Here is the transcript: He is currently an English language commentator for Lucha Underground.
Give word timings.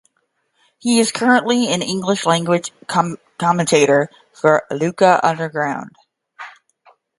He 0.79 0.99
is 0.99 1.11
currently 1.11 1.71
an 1.71 1.83
English 1.83 2.25
language 2.25 2.71
commentator 3.37 4.09
for 4.33 4.65
Lucha 4.71 5.19
Underground. 5.21 5.95